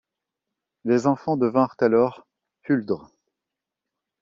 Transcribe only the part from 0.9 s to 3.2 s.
enfants devinrent alors huldres.